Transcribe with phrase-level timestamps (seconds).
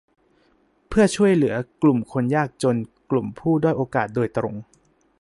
[0.87, 2.75] เพื่อช่วยเหลือกลุ่มคนยากจน
[3.11, 4.55] กลุ่มผู้ด้อยโอกาสโดยตรง